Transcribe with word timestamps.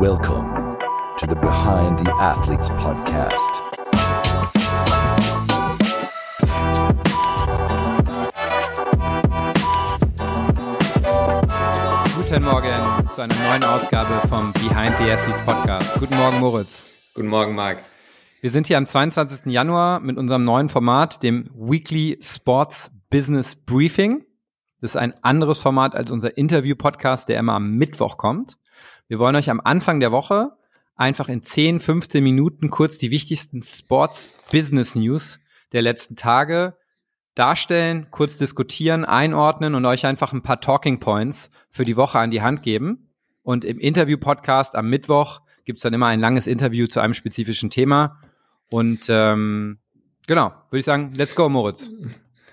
Welcome 0.00 0.78
to 1.16 1.26
the 1.26 1.34
Behind 1.34 1.98
the 1.98 2.08
Athletes 2.20 2.68
podcast. 2.70 3.64
Guten 12.14 12.44
Morgen 12.44 13.08
zu 13.12 13.22
einer 13.22 13.34
neuen 13.42 13.64
Ausgabe 13.64 14.28
vom 14.28 14.52
Behind 14.52 14.96
the 15.00 15.10
Athletes 15.10 15.44
Podcast. 15.44 15.98
Guten 15.98 16.16
Morgen, 16.16 16.38
Moritz. 16.38 16.88
Guten 17.14 17.26
Morgen, 17.26 17.56
Marc. 17.56 17.78
Wir 18.40 18.52
sind 18.52 18.68
hier 18.68 18.78
am 18.78 18.86
22. 18.86 19.46
Januar 19.46 19.98
mit 19.98 20.16
unserem 20.16 20.44
neuen 20.44 20.68
Format, 20.68 21.24
dem 21.24 21.50
Weekly 21.56 22.20
Sports 22.22 22.92
Business 23.10 23.56
Briefing. 23.56 24.24
Das 24.80 24.92
ist 24.92 24.96
ein 24.96 25.12
anderes 25.24 25.58
Format 25.58 25.96
als 25.96 26.12
unser 26.12 26.38
Interview-Podcast, 26.38 27.28
der 27.28 27.40
immer 27.40 27.54
am 27.54 27.72
Mittwoch 27.72 28.16
kommt. 28.16 28.58
Wir 29.08 29.18
wollen 29.18 29.36
euch 29.36 29.48
am 29.48 29.62
Anfang 29.64 30.00
der 30.00 30.12
Woche 30.12 30.52
einfach 30.94 31.30
in 31.30 31.42
10, 31.42 31.80
15 31.80 32.22
Minuten 32.22 32.68
kurz 32.68 32.98
die 32.98 33.10
wichtigsten 33.10 33.62
Sports 33.62 34.28
Business 34.52 34.94
News 34.94 35.40
der 35.72 35.80
letzten 35.80 36.14
Tage 36.14 36.76
darstellen, 37.34 38.08
kurz 38.10 38.36
diskutieren, 38.36 39.06
einordnen 39.06 39.74
und 39.74 39.86
euch 39.86 40.04
einfach 40.04 40.34
ein 40.34 40.42
paar 40.42 40.60
Talking 40.60 41.00
Points 41.00 41.50
für 41.70 41.84
die 41.84 41.96
Woche 41.96 42.18
an 42.18 42.30
die 42.30 42.42
Hand 42.42 42.62
geben. 42.62 43.14
Und 43.42 43.64
im 43.64 43.78
Interview-Podcast 43.78 44.74
am 44.74 44.90
Mittwoch 44.90 45.40
gibt's 45.64 45.80
dann 45.80 45.94
immer 45.94 46.08
ein 46.08 46.20
langes 46.20 46.46
Interview 46.46 46.86
zu 46.86 47.00
einem 47.00 47.14
spezifischen 47.14 47.70
Thema. 47.70 48.20
Und 48.70 49.06
ähm, 49.08 49.78
genau, 50.26 50.52
würde 50.68 50.80
ich 50.80 50.84
sagen, 50.84 51.12
let's 51.16 51.34
go, 51.34 51.48
Moritz. 51.48 51.90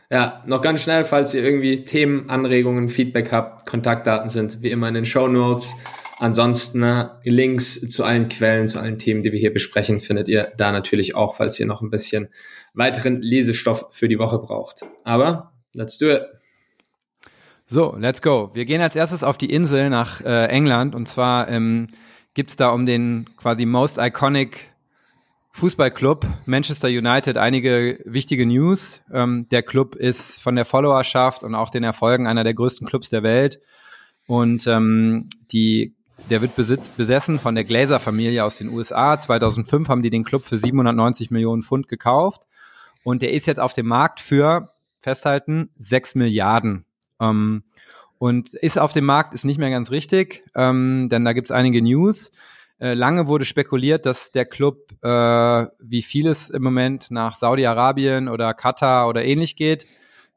Ja, 0.09 0.43
noch 0.45 0.61
ganz 0.61 0.83
schnell, 0.83 1.03
falls 1.03 1.33
ihr 1.33 1.43
irgendwie 1.43 1.83
Themen, 1.83 2.29
Anregungen, 2.29 2.87
Feedback 2.87 3.33
habt, 3.33 3.65
Kontaktdaten 3.65 4.29
sind 4.29 4.61
wie 4.61 4.69
immer 4.69 4.87
in 4.87 4.93
den 4.93 5.05
Show 5.05 5.27
Notes. 5.27 5.75
Ansonsten 6.19 6.81
äh, 6.83 7.09
Links 7.23 7.79
zu 7.89 8.03
allen 8.03 8.29
Quellen, 8.29 8.67
zu 8.67 8.79
allen 8.79 8.97
Themen, 8.97 9.21
die 9.21 9.31
wir 9.31 9.39
hier 9.39 9.53
besprechen, 9.53 9.99
findet 9.99 10.29
ihr 10.29 10.53
da 10.55 10.71
natürlich 10.71 11.15
auch, 11.15 11.35
falls 11.35 11.59
ihr 11.59 11.65
noch 11.65 11.81
ein 11.81 11.89
bisschen 11.89 12.29
weiteren 12.73 13.21
Lesestoff 13.21 13.87
für 13.91 14.07
die 14.07 14.19
Woche 14.19 14.39
braucht. 14.39 14.81
Aber 15.03 15.51
let's 15.73 15.97
do 15.97 16.09
it. 16.09 16.23
So, 17.67 17.95
let's 17.97 18.21
go. 18.21 18.51
Wir 18.53 18.65
gehen 18.65 18.81
als 18.81 18.95
erstes 18.95 19.23
auf 19.23 19.37
die 19.37 19.51
Insel 19.51 19.89
nach 19.89 20.21
äh, 20.21 20.45
England 20.47 20.95
und 20.95 21.07
zwar 21.07 21.49
ähm, 21.49 21.89
gibt 22.33 22.59
da 22.59 22.69
um 22.69 22.85
den 22.85 23.25
quasi 23.37 23.65
most 23.65 23.97
iconic 23.97 24.71
Fußballclub 25.51 26.27
Manchester 26.45 26.89
United 26.89 27.37
einige 27.37 27.99
wichtige 28.05 28.45
News. 28.45 29.01
Ähm, 29.11 29.47
der 29.49 29.63
Club 29.63 29.95
ist 29.95 30.41
von 30.41 30.55
der 30.55 30.65
Followerschaft 30.65 31.43
und 31.43 31.55
auch 31.55 31.69
den 31.69 31.83
Erfolgen 31.83 32.27
einer 32.27 32.43
der 32.43 32.53
größten 32.53 32.85
Clubs 32.85 33.09
der 33.09 33.23
Welt 33.23 33.59
und 34.27 34.67
ähm, 34.67 35.27
die 35.51 35.95
der 36.29 36.41
wird 36.41 36.55
besitz, 36.55 36.89
besessen 36.89 37.39
von 37.39 37.55
der 37.55 37.63
Glazer-Familie 37.63 38.43
aus 38.43 38.57
den 38.57 38.69
USA. 38.69 39.19
2005 39.19 39.89
haben 39.89 40.01
die 40.01 40.09
den 40.09 40.23
Club 40.23 40.45
für 40.45 40.57
790 40.57 41.31
Millionen 41.31 41.61
Pfund 41.61 41.87
gekauft. 41.87 42.43
Und 43.03 43.21
der 43.21 43.33
ist 43.33 43.45
jetzt 43.45 43.59
auf 43.59 43.73
dem 43.73 43.87
Markt 43.87 44.19
für, 44.19 44.73
festhalten, 45.01 45.69
6 45.77 46.15
Milliarden. 46.15 46.85
Ähm, 47.19 47.63
und 48.17 48.53
ist 48.53 48.79
auf 48.79 48.93
dem 48.93 49.05
Markt, 49.05 49.33
ist 49.33 49.45
nicht 49.45 49.59
mehr 49.59 49.69
ganz 49.69 49.91
richtig, 49.91 50.43
ähm, 50.55 51.09
denn 51.09 51.25
da 51.25 51.33
gibt's 51.33 51.51
einige 51.51 51.81
News. 51.81 52.31
Äh, 52.79 52.93
lange 52.93 53.27
wurde 53.27 53.45
spekuliert, 53.45 54.05
dass 54.05 54.31
der 54.31 54.45
Club, 54.45 54.91
äh, 55.03 55.07
wie 55.79 56.01
vieles 56.01 56.49
im 56.49 56.63
Moment, 56.63 57.11
nach 57.11 57.37
Saudi-Arabien 57.37 58.27
oder 58.27 58.53
Katar 58.53 59.07
oder 59.07 59.23
ähnlich 59.23 59.55
geht 59.55 59.85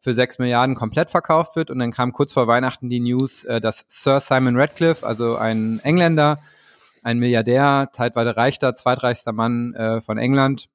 für 0.01 0.15
6 0.15 0.39
Milliarden 0.39 0.75
komplett 0.75 1.11
verkauft 1.11 1.57
wird. 1.57 1.71
Und 1.71 1.79
dann 1.79 1.93
kam 1.93 2.13
kurz 2.13 2.33
vor 2.33 2.47
Weihnachten 2.47 2.89
die 2.89 3.01
News, 3.01 3.45
äh, 3.45 3.61
dass 3.61 3.85
Sir 3.89 4.21
Simon 4.21 4.57
Radcliffe, 4.57 5.07
also 5.07 5.37
ein 5.37 5.81
Engländer, 5.81 6.39
ein 7.03 7.19
Milliardär, 7.19 7.91
teilweise 7.93 8.37
reichter, 8.37 8.75
zweitreichster 8.75 9.33
Mann 9.33 9.75
äh, 9.75 10.01
von 10.01 10.19
England, 10.19 10.69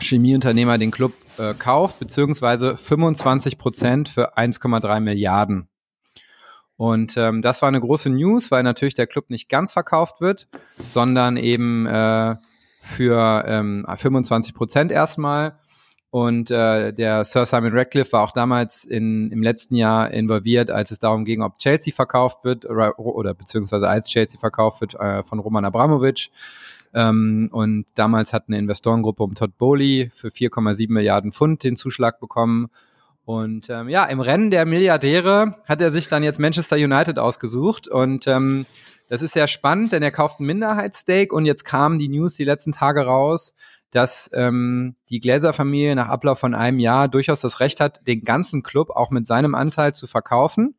Chemieunternehmer 0.00 0.78
den 0.78 0.90
Club 0.90 1.12
äh, 1.38 1.54
kauft, 1.54 1.98
beziehungsweise 1.98 2.76
25 2.76 3.58
Prozent 3.58 4.08
für 4.08 4.36
1,3 4.36 5.00
Milliarden. 5.00 5.68
Und 6.76 7.16
ähm, 7.16 7.42
das 7.42 7.60
war 7.60 7.68
eine 7.68 7.80
große 7.80 8.08
News, 8.08 8.52
weil 8.52 8.62
natürlich 8.62 8.94
der 8.94 9.08
Club 9.08 9.30
nicht 9.30 9.48
ganz 9.48 9.72
verkauft 9.72 10.20
wird, 10.20 10.46
sondern 10.88 11.36
eben 11.36 11.86
äh, 11.86 12.36
für 12.80 13.44
ähm, 13.46 13.84
25 13.92 14.54
Prozent 14.54 14.92
erstmal. 14.92 15.58
Und 16.10 16.50
äh, 16.50 16.92
der 16.92 17.24
Sir 17.24 17.44
Simon 17.44 17.76
Radcliffe 17.76 18.12
war 18.12 18.22
auch 18.22 18.32
damals 18.32 18.84
in, 18.84 19.30
im 19.30 19.42
letzten 19.42 19.74
Jahr 19.74 20.10
involviert, 20.10 20.70
als 20.70 20.90
es 20.90 20.98
darum 20.98 21.26
ging, 21.26 21.42
ob 21.42 21.58
Chelsea 21.58 21.92
verkauft 21.92 22.44
wird 22.44 22.64
oder, 22.64 22.98
oder 22.98 23.34
beziehungsweise 23.34 23.88
als 23.88 24.08
Chelsea 24.08 24.40
verkauft 24.40 24.80
wird 24.80 24.94
äh, 24.94 25.22
von 25.22 25.38
Roman 25.38 25.66
Abramovic. 25.66 26.30
Ähm, 26.94 27.50
und 27.52 27.84
damals 27.94 28.32
hat 28.32 28.44
eine 28.48 28.58
Investorengruppe 28.58 29.22
um 29.22 29.34
Todd 29.34 29.58
Bowley 29.58 30.10
für 30.14 30.28
4,7 30.28 30.90
Milliarden 30.90 31.32
Pfund 31.32 31.62
den 31.62 31.76
Zuschlag 31.76 32.20
bekommen. 32.20 32.70
Und 33.26 33.68
ähm, 33.68 33.90
ja, 33.90 34.04
im 34.06 34.20
Rennen 34.20 34.50
der 34.50 34.64
Milliardäre 34.64 35.56
hat 35.68 35.82
er 35.82 35.90
sich 35.90 36.08
dann 36.08 36.22
jetzt 36.22 36.38
Manchester 36.38 36.76
United 36.76 37.18
ausgesucht. 37.18 37.86
Und 37.86 38.26
ähm, 38.26 38.64
das 39.10 39.20
ist 39.20 39.34
sehr 39.34 39.48
spannend, 39.48 39.92
denn 39.92 40.02
er 40.02 40.10
kauft 40.10 40.40
ein 40.40 40.46
Minderheitsstake 40.46 41.34
und 41.34 41.44
jetzt 41.44 41.64
kamen 41.64 41.98
die 41.98 42.08
News 42.08 42.34
die 42.34 42.44
letzten 42.44 42.72
Tage 42.72 43.02
raus, 43.02 43.54
dass 43.90 44.30
ähm, 44.34 44.96
die 45.08 45.20
Gläser-Familie 45.20 45.94
nach 45.96 46.08
Ablauf 46.08 46.38
von 46.38 46.54
einem 46.54 46.78
Jahr 46.78 47.08
durchaus 47.08 47.40
das 47.40 47.60
Recht 47.60 47.80
hat, 47.80 48.06
den 48.06 48.22
ganzen 48.22 48.62
Club 48.62 48.90
auch 48.90 49.10
mit 49.10 49.26
seinem 49.26 49.54
Anteil 49.54 49.94
zu 49.94 50.06
verkaufen. 50.06 50.74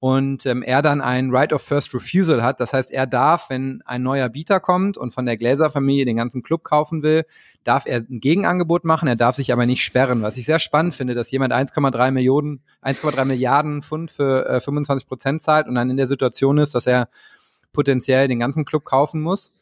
Und 0.00 0.46
ähm, 0.46 0.62
er 0.62 0.80
dann 0.80 1.02
ein 1.02 1.30
Right 1.30 1.52
of 1.52 1.60
First 1.60 1.92
Refusal 1.92 2.42
hat. 2.42 2.58
Das 2.58 2.72
heißt, 2.72 2.90
er 2.90 3.06
darf, 3.06 3.50
wenn 3.50 3.82
ein 3.84 4.02
neuer 4.02 4.30
Bieter 4.30 4.58
kommt 4.58 4.96
und 4.96 5.12
von 5.12 5.26
der 5.26 5.36
Gläser-Familie 5.36 6.06
den 6.06 6.16
ganzen 6.16 6.42
Club 6.42 6.64
kaufen 6.64 7.02
will, 7.02 7.26
darf 7.64 7.84
er 7.84 7.98
ein 7.98 8.18
Gegenangebot 8.18 8.86
machen. 8.86 9.08
Er 9.08 9.16
darf 9.16 9.36
sich 9.36 9.52
aber 9.52 9.66
nicht 9.66 9.84
sperren. 9.84 10.22
Was 10.22 10.38
ich 10.38 10.46
sehr 10.46 10.58
spannend 10.58 10.94
finde, 10.94 11.12
dass 11.12 11.30
jemand 11.30 11.52
1,3 11.52 12.12
Millionen, 12.12 12.62
1,3 12.82 13.26
Milliarden 13.26 13.82
Pfund 13.82 14.10
für 14.10 14.48
äh, 14.48 14.60
25 14.60 15.06
Prozent 15.06 15.42
zahlt 15.42 15.68
und 15.68 15.74
dann 15.74 15.90
in 15.90 15.98
der 15.98 16.06
Situation 16.06 16.56
ist, 16.56 16.74
dass 16.74 16.86
er 16.86 17.10
potenziell 17.74 18.26
den 18.26 18.40
ganzen 18.40 18.64
Club 18.64 18.86
kaufen 18.86 19.20
muss. 19.20 19.52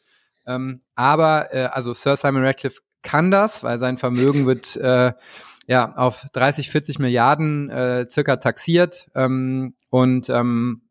Ähm, 0.49 0.81
aber 0.95 1.53
äh, 1.53 1.65
also 1.65 1.93
Sir 1.93 2.15
Simon 2.15 2.43
Radcliffe 2.43 2.81
kann 3.03 3.31
das, 3.31 3.63
weil 3.63 3.79
sein 3.79 3.97
Vermögen 3.97 4.45
wird 4.47 4.75
äh, 4.77 5.13
ja 5.67 5.95
auf 5.95 6.25
30, 6.33 6.69
40 6.69 6.99
Milliarden 6.99 7.69
äh, 7.69 8.07
circa 8.09 8.37
taxiert 8.37 9.09
ähm, 9.15 9.75
und 9.89 10.29
ähm, 10.29 10.81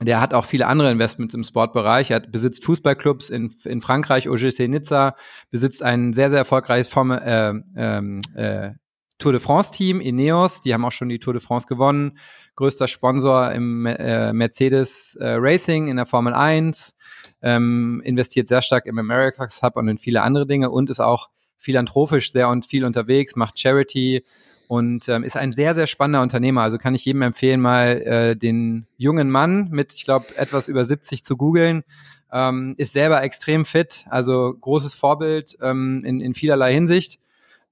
der 0.00 0.20
hat 0.20 0.34
auch 0.34 0.44
viele 0.44 0.66
andere 0.66 0.90
Investments 0.90 1.34
im 1.34 1.44
Sportbereich. 1.44 2.10
Er 2.10 2.18
besitzt 2.18 2.64
Fußballclubs 2.64 3.30
in, 3.30 3.54
in 3.64 3.80
Frankreich, 3.80 4.28
OGC 4.28 4.68
Nizza, 4.68 5.14
besitzt 5.50 5.82
ein 5.82 6.12
sehr, 6.12 6.30
sehr 6.30 6.40
erfolgreiches 6.40 6.88
Formel, 6.88 7.18
äh, 7.18 7.52
ähm, 7.76 8.18
äh, 8.34 8.72
Tour 9.22 9.30
de 9.30 9.40
France 9.40 9.70
Team, 9.70 10.00
Ineos, 10.00 10.62
die 10.62 10.74
haben 10.74 10.84
auch 10.84 10.90
schon 10.90 11.08
die 11.08 11.20
Tour 11.20 11.32
de 11.32 11.40
France 11.40 11.68
gewonnen. 11.68 12.18
Größter 12.56 12.88
Sponsor 12.88 13.52
im 13.52 13.86
äh, 13.86 14.32
Mercedes 14.32 15.14
äh, 15.14 15.36
Racing 15.38 15.86
in 15.86 15.94
der 15.94 16.06
Formel 16.06 16.34
1 16.34 16.96
ähm, 17.40 18.02
investiert 18.04 18.48
sehr 18.48 18.62
stark 18.62 18.84
im 18.86 18.98
America's 18.98 19.62
Hub 19.62 19.76
und 19.76 19.86
in 19.86 19.98
viele 19.98 20.22
andere 20.22 20.44
Dinge 20.48 20.70
und 20.70 20.90
ist 20.90 20.98
auch 20.98 21.30
philanthropisch 21.56 22.32
sehr 22.32 22.48
und 22.48 22.66
viel 22.66 22.84
unterwegs, 22.84 23.36
macht 23.36 23.60
Charity 23.60 24.24
und 24.66 25.08
ähm, 25.08 25.22
ist 25.22 25.36
ein 25.36 25.52
sehr, 25.52 25.76
sehr 25.76 25.86
spannender 25.86 26.22
Unternehmer. 26.22 26.62
Also 26.62 26.78
kann 26.78 26.96
ich 26.96 27.04
jedem 27.04 27.22
empfehlen, 27.22 27.60
mal 27.60 28.02
äh, 28.02 28.36
den 28.36 28.88
jungen 28.96 29.30
Mann 29.30 29.68
mit, 29.70 29.94
ich 29.94 30.02
glaube, 30.02 30.26
etwas 30.36 30.66
über 30.66 30.84
70 30.84 31.22
zu 31.22 31.36
googeln. 31.36 31.84
Ähm, 32.32 32.74
ist 32.76 32.92
selber 32.92 33.22
extrem 33.22 33.64
fit, 33.64 34.04
also 34.10 34.52
großes 34.60 34.96
Vorbild 34.96 35.56
ähm, 35.62 36.02
in, 36.04 36.20
in 36.20 36.34
vielerlei 36.34 36.72
Hinsicht. 36.72 37.20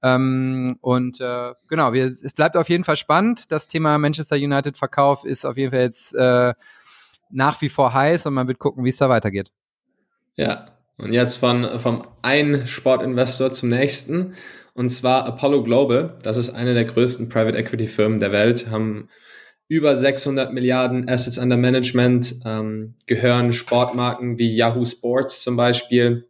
Ähm, 0.02 0.76
und 0.80 1.20
äh, 1.20 1.52
genau, 1.68 1.92
wir, 1.92 2.06
es 2.06 2.32
bleibt 2.32 2.56
auf 2.56 2.68
jeden 2.68 2.84
Fall 2.84 2.96
spannend. 2.96 3.52
Das 3.52 3.68
Thema 3.68 3.98
Manchester 3.98 4.36
United 4.36 4.76
Verkauf 4.76 5.24
ist 5.24 5.44
auf 5.44 5.56
jeden 5.56 5.70
Fall 5.70 5.80
jetzt 5.80 6.14
äh, 6.14 6.54
nach 7.30 7.60
wie 7.60 7.68
vor 7.68 7.92
heiß 7.94 8.26
und 8.26 8.34
man 8.34 8.48
wird 8.48 8.58
gucken, 8.58 8.84
wie 8.84 8.90
es 8.90 8.96
da 8.96 9.08
weitergeht. 9.08 9.52
Ja, 10.36 10.72
und 10.96 11.12
jetzt 11.12 11.38
von, 11.38 11.78
vom 11.78 12.04
einen 12.22 12.66
Sportinvestor 12.66 13.52
zum 13.52 13.68
nächsten. 13.68 14.34
Und 14.74 14.88
zwar 14.90 15.26
Apollo 15.26 15.64
Global. 15.64 16.18
Das 16.22 16.36
ist 16.36 16.50
eine 16.50 16.74
der 16.74 16.84
größten 16.84 17.28
Private 17.28 17.58
Equity 17.58 17.86
Firmen 17.86 18.20
der 18.20 18.32
Welt, 18.32 18.70
haben 18.70 19.08
über 19.68 19.94
600 19.94 20.52
Milliarden 20.52 21.08
Assets 21.08 21.38
under 21.38 21.56
Management, 21.56 22.40
ähm, 22.44 22.94
gehören 23.06 23.52
Sportmarken 23.52 24.38
wie 24.38 24.54
Yahoo 24.54 24.84
Sports 24.84 25.42
zum 25.42 25.56
Beispiel, 25.56 26.29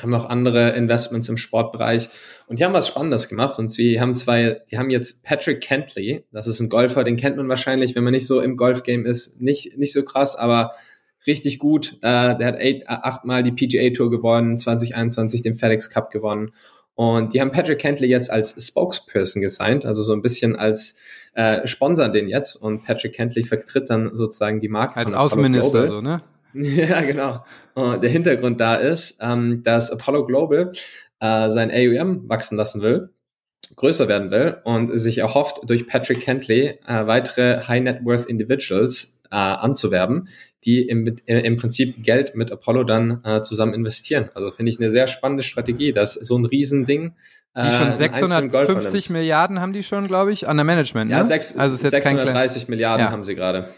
haben 0.00 0.10
noch 0.10 0.28
andere 0.28 0.70
Investments 0.70 1.28
im 1.28 1.36
Sportbereich 1.36 2.08
und 2.46 2.58
die 2.58 2.64
haben 2.64 2.72
was 2.72 2.88
Spannendes 2.88 3.28
gemacht 3.28 3.58
und 3.58 3.68
sie 3.68 4.00
haben 4.00 4.14
zwei, 4.14 4.62
die 4.70 4.78
haben 4.78 4.90
jetzt 4.90 5.24
Patrick 5.24 5.60
Kentley, 5.60 6.24
das 6.32 6.46
ist 6.46 6.60
ein 6.60 6.68
Golfer, 6.68 7.04
den 7.04 7.16
kennt 7.16 7.36
man 7.36 7.48
wahrscheinlich, 7.48 7.94
wenn 7.94 8.04
man 8.04 8.12
nicht 8.12 8.26
so 8.26 8.40
im 8.40 8.56
Golfgame 8.56 9.08
ist, 9.08 9.40
nicht, 9.40 9.78
nicht 9.78 9.92
so 9.92 10.04
krass, 10.04 10.36
aber 10.36 10.72
richtig 11.26 11.58
gut. 11.58 11.94
Äh, 12.02 12.36
der 12.36 12.46
hat 12.46 12.56
eight, 12.56 12.82
äh, 12.82 12.86
achtmal 12.86 13.42
die 13.42 13.52
PGA 13.52 13.90
Tour 13.94 14.10
gewonnen, 14.10 14.58
2021 14.58 15.42
den 15.42 15.54
FedEx 15.54 15.90
Cup 15.90 16.10
gewonnen. 16.10 16.52
Und 16.94 17.34
die 17.34 17.40
haben 17.40 17.50
Patrick 17.50 17.80
Kentley 17.80 18.08
jetzt 18.08 18.30
als 18.30 18.54
Spokesperson 18.64 19.42
gesigned, 19.42 19.84
also 19.84 20.02
so 20.02 20.12
ein 20.12 20.22
bisschen 20.22 20.54
als 20.54 20.96
äh, 21.34 21.66
Sponsor 21.66 22.08
den 22.08 22.28
jetzt. 22.28 22.54
Und 22.56 22.84
Patrick 22.84 23.14
Kentley 23.14 23.42
vertritt 23.42 23.90
dann 23.90 24.14
sozusagen 24.14 24.60
die 24.60 24.68
Marke. 24.68 24.96
Als 24.96 25.12
Außenminister, 25.12 25.88
so, 25.88 26.00
ne? 26.00 26.20
Ja, 26.62 27.00
genau. 27.02 27.44
Und 27.74 28.02
der 28.02 28.10
Hintergrund 28.10 28.60
da 28.60 28.76
ist, 28.76 29.18
ähm, 29.20 29.62
dass 29.64 29.90
Apollo 29.90 30.26
Global 30.26 30.72
äh, 31.20 31.50
sein 31.50 31.70
AUM 31.72 32.28
wachsen 32.28 32.56
lassen 32.56 32.80
will, 32.80 33.10
größer 33.76 34.08
werden 34.08 34.30
will 34.30 34.58
und 34.64 34.98
sich 34.98 35.18
erhofft, 35.18 35.68
durch 35.68 35.86
Patrick 35.86 36.20
Kentley 36.20 36.78
äh, 36.86 37.06
weitere 37.06 37.66
High 37.66 37.82
Net 37.82 38.04
Worth 38.04 38.26
Individuals 38.26 39.22
äh, 39.30 39.36
anzuwerben, 39.36 40.28
die 40.64 40.82
im, 40.82 41.16
äh, 41.26 41.40
im 41.40 41.56
Prinzip 41.56 42.02
Geld 42.04 42.36
mit 42.36 42.52
Apollo 42.52 42.84
dann 42.84 43.22
äh, 43.24 43.42
zusammen 43.42 43.74
investieren. 43.74 44.30
Also 44.34 44.50
finde 44.50 44.70
ich 44.70 44.78
eine 44.78 44.90
sehr 44.90 45.08
spannende 45.08 45.42
Strategie, 45.42 45.92
dass 45.92 46.14
so 46.14 46.38
ein 46.38 46.44
Riesending 46.44 47.14
die 47.56 47.70
schon 47.70 47.92
äh, 47.92 47.96
650 47.96 49.10
Milliarden 49.10 49.60
haben 49.60 49.72
die 49.72 49.84
schon, 49.84 50.08
glaube 50.08 50.32
ich, 50.32 50.48
an 50.48 50.56
der 50.56 50.64
Management. 50.64 51.10
Ne? 51.10 51.16
Ja, 51.16 51.22
sechs, 51.22 51.56
also 51.56 51.76
ist 51.76 51.84
jetzt 51.84 51.92
630 51.92 52.66
Milliarden 52.66 53.06
ja. 53.06 53.12
haben 53.12 53.22
sie 53.22 53.36
gerade. 53.36 53.68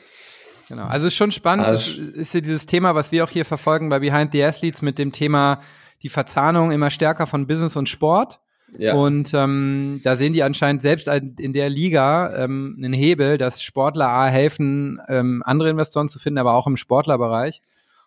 Genau. 0.68 0.86
Also 0.86 1.06
ist 1.06 1.14
schon 1.14 1.30
spannend. 1.30 1.66
Also 1.66 1.92
das 1.92 2.16
ist 2.16 2.34
ja 2.34 2.40
dieses 2.40 2.66
Thema, 2.66 2.94
was 2.94 3.12
wir 3.12 3.24
auch 3.24 3.30
hier 3.30 3.44
verfolgen 3.44 3.88
bei 3.88 4.00
Behind 4.00 4.32
the 4.32 4.44
Athletes 4.44 4.82
mit 4.82 4.98
dem 4.98 5.12
Thema 5.12 5.60
die 6.02 6.08
Verzahnung 6.08 6.72
immer 6.72 6.90
stärker 6.90 7.26
von 7.26 7.46
Business 7.46 7.76
und 7.76 7.88
Sport. 7.88 8.40
Ja. 8.76 8.94
Und 8.94 9.32
ähm, 9.32 10.00
da 10.02 10.16
sehen 10.16 10.32
die 10.32 10.42
anscheinend 10.42 10.82
selbst 10.82 11.08
in 11.08 11.52
der 11.52 11.70
Liga 11.70 12.44
ähm, 12.44 12.74
einen 12.78 12.92
Hebel, 12.92 13.38
dass 13.38 13.62
Sportler 13.62 14.08
A 14.08 14.26
helfen, 14.26 15.00
ähm, 15.08 15.42
andere 15.46 15.70
Investoren 15.70 16.08
zu 16.08 16.18
finden, 16.18 16.38
aber 16.38 16.54
auch 16.54 16.66
im 16.66 16.76
Sportlerbereich. 16.76 17.62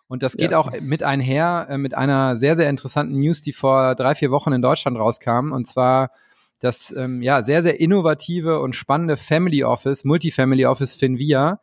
Und 0.06 0.22
das 0.22 0.36
geht 0.36 0.50
ja. 0.50 0.58
auch 0.58 0.72
mit 0.80 1.02
einher 1.02 1.66
äh, 1.70 1.78
mit 1.78 1.94
einer 1.94 2.36
sehr, 2.36 2.56
sehr 2.56 2.68
interessanten 2.68 3.18
News, 3.18 3.42
die 3.42 3.52
vor 3.52 3.94
drei, 3.94 4.14
vier 4.14 4.30
Wochen 4.30 4.52
in 4.52 4.60
Deutschland 4.60 4.98
rauskam. 4.98 5.52
Und 5.52 5.66
zwar 5.66 6.10
das 6.58 6.94
ähm, 6.96 7.22
ja 7.22 7.42
sehr, 7.42 7.62
sehr 7.62 7.80
innovative 7.80 8.60
und 8.60 8.74
spannende 8.74 9.16
Family 9.16 9.64
Office, 9.64 10.04
Multifamily 10.04 10.66
Office 10.66 10.94
Finvia, 10.94 11.60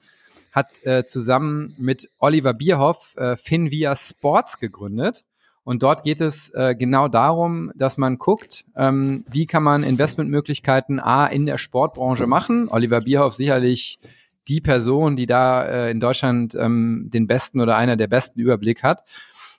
hat 0.57 0.86
äh, 0.86 1.06
zusammen 1.06 1.74
mit 1.77 2.09
Oliver 2.18 2.54
Bierhoff 2.54 3.15
äh, 3.18 3.38
Finvia 3.38 3.95
Sports 3.95 4.57
gegründet. 4.57 5.24
Und 5.63 5.83
dort 5.83 6.04
geht 6.04 6.19
es 6.19 6.50
äh, 6.51 6.75
genau 6.75 7.07
darum, 7.07 7.71
dass 7.75 7.98
man 7.98 8.18
guckt, 8.18 8.65
ähm, 8.75 9.24
wie 9.30 9.45
kann 9.45 9.63
man 9.63 9.83
Investmentmöglichkeiten 9.83 11.00
A 11.00 11.27
in 11.27 11.45
der 11.45 11.57
Sportbranche 11.57 12.25
machen. 12.25 12.69
Oliver 12.69 13.01
Bierhoff 13.01 13.36
sicherlich 13.36 14.00
die 14.48 14.62
Person, 14.62 15.15
die 15.15 15.25
da 15.25 15.63
äh, 15.65 15.92
in 15.92 16.00
Deutschland 16.00 16.56
ähm, 16.56 17.09
den 17.13 17.27
besten 17.27 17.62
oder 17.62 17.75
einer 17.75 17.98
der 17.98 18.07
besten 18.07 18.39
Überblick 18.39 18.81
hat. 18.81 19.04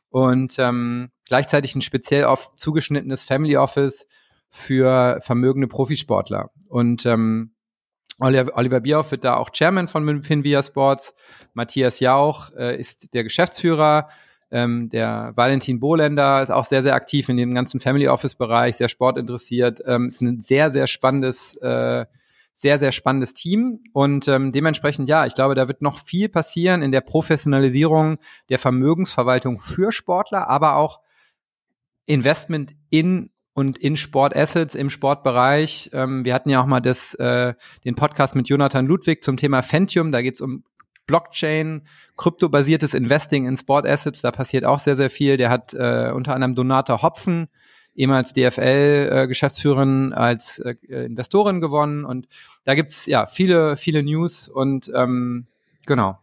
Und 0.08 0.58
ähm, 0.58 1.10
gleichzeitig 1.26 1.74
ein 1.74 1.82
speziell 1.82 2.24
auf 2.24 2.54
zugeschnittenes 2.54 3.24
Family 3.24 3.56
Office 3.56 4.06
für 4.50 5.20
vermögende 5.20 5.68
Profisportler. 5.68 6.50
Und 6.68 7.06
ähm, 7.06 7.52
Oliver, 8.18 8.80
Bierhoff 8.80 9.10
wird 9.10 9.24
da 9.24 9.36
auch 9.36 9.50
Chairman 9.50 9.88
von 9.88 10.22
Finvia 10.22 10.62
Sports. 10.62 11.14
Matthias 11.54 12.00
Jauch 12.00 12.52
äh, 12.56 12.78
ist 12.78 13.14
der 13.14 13.24
Geschäftsführer. 13.24 14.08
Ähm, 14.50 14.88
der 14.88 15.32
Valentin 15.34 15.78
Bohländer 15.78 16.42
ist 16.42 16.50
auch 16.50 16.64
sehr, 16.64 16.82
sehr 16.82 16.94
aktiv 16.94 17.28
in 17.28 17.36
dem 17.36 17.54
ganzen 17.54 17.80
Family 17.80 18.08
Office 18.08 18.34
Bereich, 18.34 18.76
sehr 18.76 18.88
sportinteressiert. 18.88 19.82
Ähm, 19.86 20.08
ist 20.08 20.20
ein 20.20 20.40
sehr, 20.40 20.70
sehr 20.70 20.86
spannendes, 20.86 21.54
äh, 21.56 22.06
sehr, 22.54 22.78
sehr 22.78 22.92
spannendes 22.92 23.34
Team. 23.34 23.80
Und 23.92 24.26
ähm, 24.26 24.50
dementsprechend, 24.50 25.08
ja, 25.08 25.26
ich 25.26 25.34
glaube, 25.34 25.54
da 25.54 25.68
wird 25.68 25.82
noch 25.82 25.98
viel 25.98 26.28
passieren 26.28 26.82
in 26.82 26.92
der 26.92 27.02
Professionalisierung 27.02 28.18
der 28.48 28.58
Vermögensverwaltung 28.58 29.58
für 29.58 29.92
Sportler, 29.92 30.48
aber 30.48 30.76
auch 30.76 31.00
Investment 32.06 32.74
in 32.90 33.30
und 33.58 33.76
in 33.76 33.96
Sportassets 33.96 34.76
im 34.76 34.88
Sportbereich. 34.88 35.90
Ähm, 35.92 36.24
wir 36.24 36.32
hatten 36.32 36.48
ja 36.48 36.62
auch 36.62 36.66
mal 36.66 36.78
das, 36.78 37.14
äh, 37.14 37.54
den 37.84 37.96
Podcast 37.96 38.36
mit 38.36 38.48
Jonathan 38.48 38.86
Ludwig 38.86 39.24
zum 39.24 39.36
Thema 39.36 39.62
Fentium. 39.62 40.12
Da 40.12 40.22
geht 40.22 40.34
es 40.34 40.40
um 40.40 40.62
Blockchain, 41.08 41.82
kryptobasiertes 42.16 42.94
Investing 42.94 43.48
in 43.48 43.56
Sportassets. 43.56 44.22
Da 44.22 44.30
passiert 44.30 44.64
auch 44.64 44.78
sehr, 44.78 44.94
sehr 44.94 45.10
viel. 45.10 45.36
Der 45.38 45.50
hat 45.50 45.74
äh, 45.74 46.12
unter 46.14 46.34
anderem 46.34 46.54
Donata 46.54 47.02
Hopfen, 47.02 47.48
ehemals 47.96 48.32
DFL-Geschäftsführerin, 48.32 50.12
äh, 50.12 50.14
als 50.14 50.60
äh, 50.60 50.76
Investorin 50.86 51.60
gewonnen. 51.60 52.04
Und 52.04 52.28
da 52.62 52.76
gibt's 52.76 53.06
ja 53.06 53.26
viele, 53.26 53.76
viele 53.76 54.04
News 54.04 54.46
und 54.46 54.88
ähm, 54.94 55.48
genau. 55.84 56.16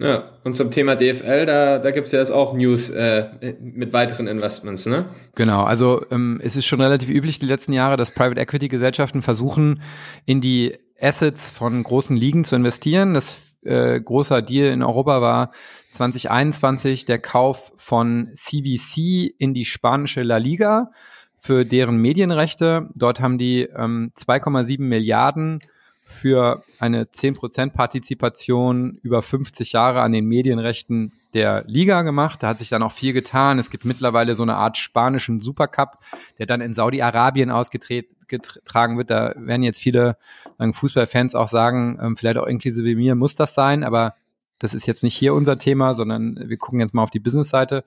Ja, 0.00 0.30
und 0.44 0.54
zum 0.54 0.70
Thema 0.70 0.94
DFL, 0.94 1.44
da, 1.44 1.78
da 1.78 1.90
gibt 1.90 2.06
es 2.06 2.12
ja 2.12 2.20
jetzt 2.20 2.30
auch 2.30 2.54
News 2.54 2.88
äh, 2.90 3.54
mit 3.60 3.92
weiteren 3.92 4.28
Investments, 4.28 4.86
ne? 4.86 5.06
Genau, 5.34 5.64
also 5.64 6.04
ähm, 6.10 6.40
es 6.42 6.56
ist 6.56 6.66
schon 6.66 6.80
relativ 6.80 7.08
üblich 7.08 7.38
die 7.38 7.46
letzten 7.46 7.72
Jahre, 7.72 7.96
dass 7.96 8.12
Private 8.12 8.40
Equity 8.40 8.68
Gesellschaften 8.68 9.22
versuchen, 9.22 9.82
in 10.24 10.40
die 10.40 10.78
Assets 11.00 11.50
von 11.50 11.82
großen 11.82 12.16
Ligen 12.16 12.44
zu 12.44 12.54
investieren. 12.54 13.14
Das 13.14 13.56
äh, 13.64 14.00
großer 14.00 14.40
Deal 14.40 14.72
in 14.72 14.82
Europa 14.82 15.20
war 15.20 15.50
2021 15.92 17.04
der 17.04 17.18
Kauf 17.18 17.72
von 17.76 18.30
CVC 18.34 19.34
in 19.38 19.52
die 19.52 19.64
spanische 19.64 20.22
La 20.22 20.36
Liga 20.36 20.90
für 21.38 21.64
deren 21.64 21.96
Medienrechte. 21.96 22.88
Dort 22.94 23.20
haben 23.20 23.38
die 23.38 23.62
ähm, 23.62 24.12
2,7 24.16 24.80
Milliarden 24.80 25.60
für 26.08 26.64
eine 26.78 27.04
10% 27.04 27.72
Partizipation 27.72 28.98
über 29.02 29.20
50 29.20 29.72
Jahre 29.72 30.00
an 30.00 30.10
den 30.10 30.24
Medienrechten 30.24 31.12
der 31.34 31.64
Liga 31.66 32.00
gemacht. 32.02 32.42
Da 32.42 32.48
hat 32.48 32.58
sich 32.58 32.70
dann 32.70 32.82
auch 32.82 32.92
viel 32.92 33.12
getan. 33.12 33.58
Es 33.58 33.70
gibt 33.70 33.84
mittlerweile 33.84 34.34
so 34.34 34.42
eine 34.42 34.56
Art 34.56 34.78
spanischen 34.78 35.40
Supercup, 35.40 35.98
der 36.38 36.46
dann 36.46 36.62
in 36.62 36.72
Saudi-Arabien 36.72 37.50
ausgetragen 37.50 38.96
wird. 38.96 39.10
Da 39.10 39.34
werden 39.36 39.62
jetzt 39.62 39.80
viele 39.80 40.16
Fußballfans 40.58 41.34
auch 41.34 41.48
sagen, 41.48 41.98
ähm, 42.00 42.16
vielleicht 42.16 42.38
auch 42.38 42.46
inklusive 42.46 42.96
mir 42.96 43.14
muss 43.14 43.36
das 43.36 43.54
sein, 43.54 43.84
aber 43.84 44.14
das 44.58 44.72
ist 44.72 44.86
jetzt 44.86 45.04
nicht 45.04 45.14
hier 45.14 45.34
unser 45.34 45.58
Thema, 45.58 45.94
sondern 45.94 46.48
wir 46.48 46.56
gucken 46.56 46.80
jetzt 46.80 46.94
mal 46.94 47.02
auf 47.02 47.10
die 47.10 47.20
Business-Seite. 47.20 47.84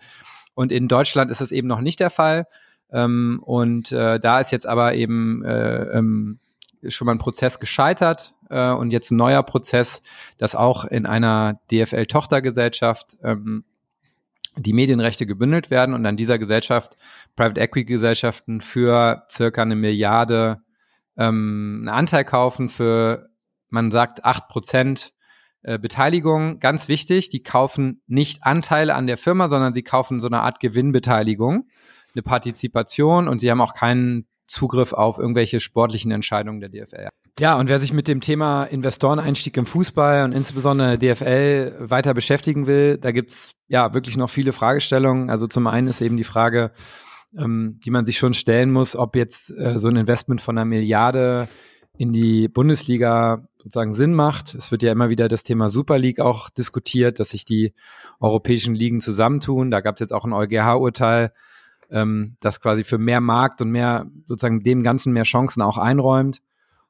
Und 0.54 0.72
in 0.72 0.88
Deutschland 0.88 1.32
ist 1.32 1.42
das 1.42 1.52
eben 1.52 1.68
noch 1.68 1.82
nicht 1.82 2.00
der 2.00 2.12
Fall. 2.12 2.46
Ähm, 2.92 3.42
und 3.44 3.92
äh, 3.92 4.20
da 4.20 4.40
ist 4.40 4.52
jetzt 4.52 4.68
aber 4.68 4.94
eben 4.94 5.44
äh, 5.44 5.98
ähm, 5.98 6.40
ist 6.82 6.96
schon 6.96 7.06
mal 7.06 7.14
ein 7.14 7.20
Prozess 7.20 7.60
gescheitert 7.60 8.36
äh, 8.50 8.72
und 8.72 8.92
jetzt 8.92 9.12
ein 9.12 9.18
neuer 9.18 9.44
Prozess, 9.44 10.02
dass 10.38 10.56
auch 10.56 10.86
in 10.86 11.06
einer 11.06 11.60
DFL-Tochtergesellschaft 11.72 13.18
ähm, 13.24 13.64
die 14.58 14.74
Medienrechte 14.74 15.26
gebündelt 15.26 15.70
werden 15.70 15.96
und 15.96 16.06
an 16.06 16.18
dieser 16.18 16.38
Gesellschaft 16.38 16.98
Private 17.36 17.62
Equity 17.62 17.86
Gesellschaften 17.86 18.62
für 18.62 19.24
circa 19.30 19.62
eine 19.62 19.76
Milliarde 19.76 20.62
ähm, 21.18 21.80
einen 21.82 21.90
Anteil 21.90 22.26
kaufen 22.26 22.70
für, 22.70 23.30
man 23.70 23.92
sagt, 23.92 24.26
acht 24.26 24.48
Prozent 24.50 25.14
äh, 25.64 25.78
Beteiligung. 25.80 26.60
Ganz 26.60 26.88
wichtig, 26.88 27.30
die 27.30 27.44
kaufen 27.44 28.02
nicht 28.08 28.44
Anteile 28.44 28.96
an 28.96 29.08
der 29.08 29.18
Firma, 29.18 29.48
sondern 29.48 29.74
sie 29.74 29.84
kaufen 29.84 30.20
so 30.20 30.28
eine 30.28 30.42
Art 30.42 30.60
Gewinnbeteiligung, 30.60 31.68
eine 32.14 32.24
Partizipation 32.24 33.28
und 33.28 33.40
sie 33.40 33.50
haben 33.52 33.62
auch 33.62 33.74
keinen 33.74 34.28
Zugriff 34.52 34.94
auf 34.94 35.18
irgendwelche 35.18 35.60
sportlichen 35.60 36.12
Entscheidungen 36.12 36.60
der 36.60 36.70
DFL. 36.70 37.08
Ja, 37.40 37.58
und 37.58 37.70
wer 37.70 37.80
sich 37.80 37.94
mit 37.94 38.08
dem 38.08 38.22
Thema 38.22 38.66
Investoreneinstieg 38.66 39.56
im 39.58 39.66
Fußball 39.66 40.26
und 40.26 40.34
insbesondere 40.34 40.98
der 40.98 41.16
DFL 41.16 41.76
weiter 41.80 42.14
beschäftigen 42.14 42.68
will, 42.68 42.98
da 42.98 43.12
gibt's 43.12 43.54
ja 43.68 43.94
wirklich 43.94 44.18
noch 44.18 44.30
viele 44.30 44.54
Fragestellungen. 44.54 45.30
Also 45.30 45.48
zum 45.48 45.68
einen 45.68 45.88
ist 45.88 46.02
eben 46.02 46.18
die 46.18 46.26
Frage, 46.26 46.72
ähm, 47.38 47.80
die 47.84 47.92
man 47.92 48.06
sich 48.06 48.18
schon 48.18 48.34
stellen 48.34 48.72
muss, 48.72 48.96
ob 48.96 49.16
jetzt 49.16 49.52
äh, 49.52 49.80
so 49.80 49.88
ein 49.88 49.96
Investment 49.96 50.42
von 50.42 50.58
einer 50.58 50.66
Milliarde 50.66 51.48
in 51.98 52.12
die 52.12 52.48
Bundesliga 52.48 53.48
sozusagen 53.58 53.94
Sinn 53.94 54.14
macht. 54.14 54.54
Es 54.54 54.72
wird 54.72 54.84
ja 54.84 54.92
immer 54.92 55.10
wieder 55.10 55.28
das 55.28 55.44
Thema 55.44 55.70
Super 55.70 55.98
League 55.98 56.20
auch 56.20 56.50
diskutiert, 56.50 57.20
dass 57.20 57.30
sich 57.30 57.46
die 57.46 57.74
europäischen 58.20 58.76
Ligen 58.76 59.02
zusammentun. 59.02 59.72
Da 59.72 59.82
gab 59.82 59.96
es 59.96 60.00
jetzt 60.02 60.14
auch 60.14 60.26
ein 60.26 60.34
EuGH-Urteil, 60.34 61.32
ähm, 61.92 62.36
das 62.40 62.62
quasi 62.62 62.84
für 62.84 62.98
mehr 62.98 63.22
Markt 63.22 63.62
und 63.62 63.70
mehr 63.70 64.06
sozusagen 64.26 64.64
dem 64.64 64.84
Ganzen 64.84 65.14
mehr 65.14 65.24
Chancen 65.24 65.62
auch 65.62 65.78
einräumt. 65.78 66.42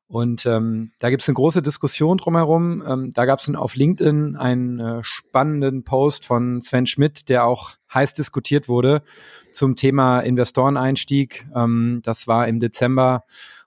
Und 0.08 0.46
ähm, 0.46 0.91
da 1.00 1.10
gibt 1.10 1.22
es 1.22 1.29
eine 1.29 1.36
große 1.36 1.62
Diskussion 1.62 2.17
drumherum. 2.17 2.84
Ähm, 2.86 3.12
da 3.13 3.24
gab 3.25 3.39
es 3.39 3.50
auf 3.55 3.75
LinkedIn 3.75 4.36
einen 4.36 4.79
äh, 4.79 5.00
spannenden 5.03 5.84
Post 5.86 6.25
von 6.25 6.62
Sven 6.62 6.86
Schmidt, 6.86 7.29
der 7.29 7.46
auch 7.46 7.72
heiß 7.93 8.13
diskutiert 8.13 8.67
wurde 8.67 9.03
zum 9.53 9.77
Thema 9.77 10.20
Investoreneinstieg. 10.20 11.46
Ähm, 11.55 12.01
das 12.03 12.27
war 12.27 12.48
im 12.50 12.60
Dezember, 12.60 13.24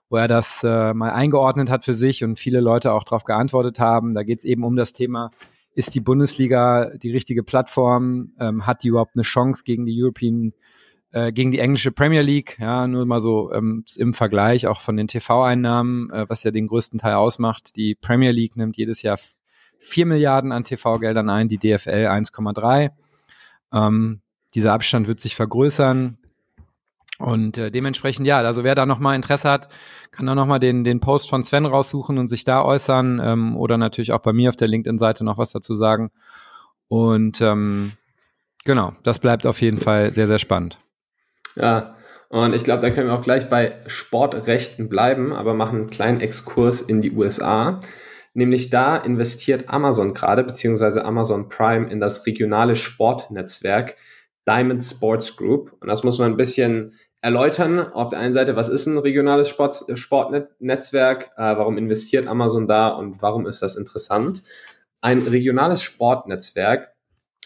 wo 0.07 0.17
er 0.17 0.27
das 0.27 0.61
äh, 0.63 0.93
mal 0.93 1.11
eingeordnet 1.11 1.71
hat 1.71 1.83
für 1.83 1.95
sich 1.95 2.23
und 2.23 2.37
viele 2.37 2.59
Leute 2.59 2.93
auch 2.93 3.03
darauf 3.03 3.23
geantwortet 3.23 3.79
haben. 3.79 4.13
Da 4.13 4.21
geht 4.21 4.37
es 4.37 4.45
eben 4.45 4.63
um 4.63 4.75
das 4.75 4.93
Thema, 4.93 5.31
ist 5.73 5.95
die 5.95 5.99
Bundesliga 5.99 6.91
die 6.95 7.11
richtige 7.11 7.41
Plattform? 7.43 8.33
Ähm, 8.39 8.67
hat 8.67 8.83
die 8.83 8.89
überhaupt 8.89 9.15
eine 9.15 9.23
Chance 9.23 9.63
gegen 9.65 9.87
die 9.87 9.99
European 10.01 10.53
äh, 11.15 11.31
gegen 11.31 11.51
die 11.51 11.59
englische 11.59 11.93
Premier 11.93 12.21
League, 12.21 12.57
ja, 12.59 12.87
nur 12.87 13.05
mal 13.05 13.21
so 13.21 13.53
ähm, 13.53 13.85
im 13.95 14.13
Vergleich 14.13 14.67
auch 14.67 14.81
von 14.81 14.97
den 14.97 15.07
TV-Einnahmen, 15.07 16.11
äh, 16.11 16.25
was 16.27 16.43
ja 16.43 16.51
den 16.51 16.67
größten 16.67 16.99
Teil 16.99 17.13
ausmacht. 17.13 17.77
Die 17.77 17.95
Premier 17.95 18.31
League 18.31 18.57
nimmt 18.57 18.75
jedes 18.75 19.01
Jahr 19.01 19.17
vier 19.79 20.05
Milliarden 20.07 20.51
an 20.51 20.65
TV-Geldern 20.65 21.29
ein, 21.29 21.47
die 21.47 21.57
DFL 21.57 22.07
1,3. 22.07 22.89
Ähm, 23.73 24.19
dieser 24.55 24.73
Abstand 24.73 25.07
wird 25.07 25.21
sich 25.21 25.35
vergrößern. 25.35 26.17
Und 27.17 27.57
äh, 27.59 27.71
dementsprechend, 27.71 28.27
ja, 28.27 28.39
also 28.39 28.65
wer 28.65 28.75
da 28.75 28.85
nochmal 28.85 29.15
Interesse 29.15 29.49
hat, 29.49 29.69
kann 30.11 30.25
da 30.25 30.35
nochmal 30.35 30.59
den, 30.59 30.83
den 30.83 30.99
Post 30.99 31.29
von 31.29 31.45
Sven 31.45 31.65
raussuchen 31.65 32.17
und 32.17 32.27
sich 32.27 32.43
da 32.43 32.61
äußern 32.61 33.21
ähm, 33.23 33.55
oder 33.55 33.77
natürlich 33.77 34.11
auch 34.11 34.19
bei 34.19 34.33
mir 34.33 34.49
auf 34.49 34.57
der 34.57 34.67
LinkedIn-Seite 34.67 35.23
noch 35.23 35.37
was 35.37 35.53
dazu 35.53 35.75
sagen. 35.75 36.11
Und 36.89 37.39
ähm, 37.39 37.93
genau, 38.65 38.91
das 39.03 39.19
bleibt 39.19 39.47
auf 39.47 39.61
jeden 39.61 39.79
Fall 39.79 40.11
sehr, 40.11 40.27
sehr 40.27 40.39
spannend. 40.39 40.77
Ja, 41.55 41.95
und 42.29 42.53
ich 42.53 42.63
glaube, 42.63 42.81
da 42.81 42.89
können 42.89 43.07
wir 43.07 43.13
auch 43.13 43.21
gleich 43.21 43.49
bei 43.49 43.77
Sportrechten 43.87 44.89
bleiben, 44.89 45.31
aber 45.31 45.53
machen 45.53 45.79
einen 45.79 45.89
kleinen 45.89 46.21
Exkurs 46.21 46.81
in 46.81 47.01
die 47.01 47.11
USA. 47.11 47.81
Nämlich 48.33 48.69
da 48.69 48.97
investiert 48.97 49.69
Amazon 49.69 50.13
gerade, 50.13 50.43
beziehungsweise 50.43 51.05
Amazon 51.05 51.47
Prime 51.47 51.89
in 51.89 51.99
das 51.99 52.25
regionale 52.25 52.75
Sportnetzwerk 52.75 53.95
Diamond 54.47 54.83
Sports 54.83 55.37
Group. 55.37 55.75
Und 55.79 55.87
das 55.87 56.03
muss 56.03 56.19
man 56.19 56.31
ein 56.31 56.37
bisschen 56.37 56.93
erläutern. 57.21 57.79
Auf 57.79 58.09
der 58.09 58.19
einen 58.19 58.33
Seite, 58.33 58.55
was 58.55 58.69
ist 58.69 58.85
ein 58.85 58.97
regionales 58.97 59.49
Sport, 59.49 59.85
Sportnetzwerk? 59.95 61.29
Äh, 61.37 61.57
warum 61.57 61.77
investiert 61.77 62.27
Amazon 62.27 62.67
da 62.67 62.89
und 62.89 63.21
warum 63.21 63.47
ist 63.47 63.61
das 63.61 63.77
interessant? 63.77 64.43
Ein 65.01 65.19
regionales 65.19 65.81
Sportnetzwerk 65.81 66.94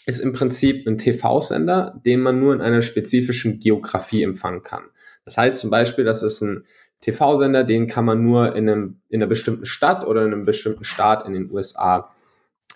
ist 0.09 0.19
im 0.19 0.33
Prinzip 0.33 0.87
ein 0.87 0.97
TV-Sender, 0.97 2.01
den 2.03 2.19
man 2.21 2.39
nur 2.39 2.53
in 2.55 2.61
einer 2.61 2.81
spezifischen 2.81 3.59
Geografie 3.59 4.23
empfangen 4.23 4.63
kann. 4.63 4.85
Das 5.23 5.37
heißt 5.37 5.59
zum 5.59 5.69
Beispiel, 5.69 6.03
das 6.03 6.23
ist 6.23 6.41
ein 6.41 6.65
TV-Sender, 7.01 7.63
den 7.63 7.85
kann 7.85 8.05
man 8.05 8.23
nur 8.23 8.55
in, 8.55 8.67
einem, 8.67 9.01
in 9.09 9.21
einer 9.21 9.29
bestimmten 9.29 9.67
Stadt 9.67 10.05
oder 10.05 10.25
in 10.25 10.33
einem 10.33 10.45
bestimmten 10.45 10.83
Staat 10.83 11.27
in 11.27 11.33
den 11.33 11.51
USA 11.51 12.09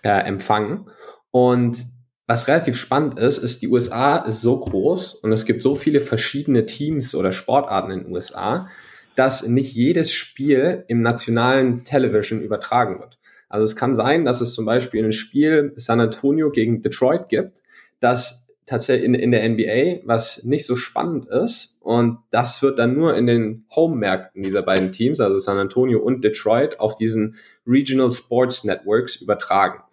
äh, 0.02 0.10
empfangen. 0.10 0.88
Und 1.32 1.84
was 2.28 2.46
relativ 2.46 2.76
spannend 2.76 3.18
ist, 3.18 3.38
ist, 3.38 3.62
die 3.62 3.68
USA 3.68 4.18
ist 4.18 4.40
so 4.40 4.60
groß 4.60 5.14
und 5.14 5.32
es 5.32 5.44
gibt 5.44 5.60
so 5.60 5.74
viele 5.74 6.00
verschiedene 6.00 6.64
Teams 6.66 7.16
oder 7.16 7.32
Sportarten 7.32 7.90
in 7.90 8.04
den 8.04 8.12
USA, 8.12 8.68
dass 9.16 9.46
nicht 9.46 9.74
jedes 9.74 10.12
Spiel 10.12 10.84
im 10.86 11.02
nationalen 11.02 11.84
Television 11.84 12.40
übertragen 12.40 13.00
wird. 13.00 13.18
Also 13.54 13.62
es 13.62 13.76
kann 13.76 13.94
sein, 13.94 14.24
dass 14.24 14.40
es 14.40 14.52
zum 14.52 14.64
Beispiel 14.64 15.04
ein 15.04 15.12
Spiel 15.12 15.74
San 15.76 16.00
Antonio 16.00 16.50
gegen 16.50 16.82
Detroit 16.82 17.28
gibt, 17.28 17.62
das 18.00 18.48
tatsächlich 18.66 19.06
in, 19.06 19.14
in 19.14 19.30
der 19.30 19.48
NBA, 19.48 20.00
was 20.04 20.42
nicht 20.42 20.66
so 20.66 20.74
spannend 20.74 21.28
ist. 21.28 21.78
Und 21.80 22.18
das 22.32 22.64
wird 22.64 22.80
dann 22.80 22.96
nur 22.96 23.14
in 23.14 23.28
den 23.28 23.64
Home-Märkten 23.76 24.42
dieser 24.42 24.62
beiden 24.62 24.90
Teams, 24.90 25.20
also 25.20 25.38
San 25.38 25.56
Antonio 25.56 26.00
und 26.00 26.24
Detroit, 26.24 26.80
auf 26.80 26.96
diesen 26.96 27.36
Regional 27.64 28.10
Sports 28.10 28.64
Networks 28.64 29.22
übertragen. 29.22 29.84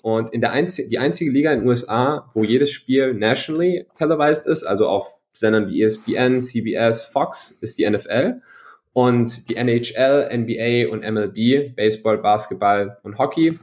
Und 0.00 0.32
in 0.32 0.40
der 0.40 0.52
einzige, 0.52 0.88
die 0.88 0.98
einzige 0.98 1.30
Liga 1.30 1.52
in 1.52 1.60
den 1.60 1.68
USA, 1.68 2.26
wo 2.32 2.42
jedes 2.42 2.70
Spiel 2.70 3.12
nationally 3.12 3.84
televised 3.98 4.46
ist, 4.46 4.62
also 4.62 4.88
auf 4.88 5.20
Sendern 5.32 5.68
wie 5.68 5.82
ESPN, 5.82 6.40
CBS, 6.40 7.04
Fox, 7.04 7.50
ist 7.50 7.76
die 7.76 7.86
NFL. 7.86 8.40
Und 8.92 9.48
die 9.48 9.56
NHL, 9.56 10.28
NBA 10.32 10.92
und 10.92 11.08
MLB, 11.08 11.76
Baseball, 11.76 12.18
Basketball 12.18 12.98
und 13.02 13.18
Hockey, 13.18 13.58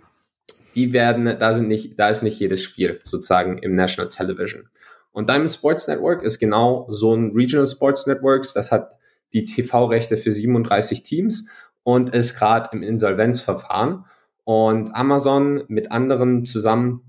die 0.75 0.93
werden, 0.93 1.38
da 1.39 1.53
sind 1.53 1.67
nicht, 1.67 2.00
da 2.00 2.10
ist 2.10 2.24
nicht 2.24 2.39
jedes 2.39 2.62
Spiel 2.62 3.01
sozusagen 3.03 3.57
im 3.57 3.72
National 3.72 4.10
Television. 4.10 4.69
Und 5.12 5.29
Diamond 5.29 5.51
Sports 5.51 5.88
Network 5.88 6.22
ist 6.24 6.39
genau 6.39 6.88
so 6.91 7.15
ein 7.15 7.31
Regional 7.31 7.67
Sports 7.67 8.05
Networks. 8.05 8.53
Das 8.53 8.72
hat 8.72 8.93
die 9.34 9.46
TV-Rechte 9.46 10.15
für 10.15 10.31
37 10.31 11.03
Teams 11.03 11.50
und 11.84 12.13
ist 12.13 12.38
gerade 12.38 12.69
im 12.74 12.84
Insolvenzverfahren. 12.84 14.05
Und 14.43 14.96
Amazon 14.96 15.63
mit 15.67 15.91
anderen 15.91 16.46
zusammen 16.46 17.01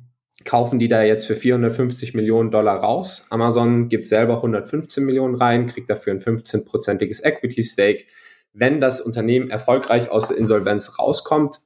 kaufen 0.44 0.78
die 0.78 0.88
da 0.88 1.02
jetzt 1.02 1.26
für 1.26 1.36
450 1.36 2.14
Millionen 2.14 2.50
Dollar 2.50 2.78
raus. 2.78 3.26
Amazon 3.30 3.88
gibt 3.88 4.06
selber 4.06 4.36
115 4.36 5.04
Millionen 5.04 5.34
rein, 5.34 5.66
kriegt 5.66 5.90
dafür 5.90 6.12
ein 6.12 6.20
15-prozentiges 6.20 7.24
Equity 7.24 7.62
Stake. 7.62 8.04
Wenn 8.52 8.80
das 8.80 9.00
Unternehmen 9.00 9.50
erfolgreich 9.50 10.10
aus 10.10 10.28
der 10.28 10.36
Insolvenz 10.36 10.98
rauskommt, 10.98 11.60